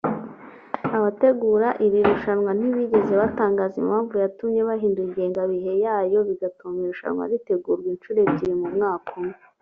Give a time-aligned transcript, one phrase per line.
[0.97, 8.55] Abategura iri rushanwa ntibigeze batangaza impamvu yatumye bahindura ingengabihe yabo bigatuma irushanwa ritegurwa inshuro ebyiri
[8.61, 9.37] mu mwaka umwe